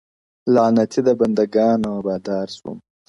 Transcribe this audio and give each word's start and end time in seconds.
لعنتي 0.53 0.99
د 1.07 1.09
بنده 1.19 1.45
گانو 1.53 1.87
او 1.93 1.99
بادار 2.07 2.47
سوم- 2.57 2.79